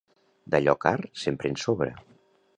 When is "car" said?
0.85-0.95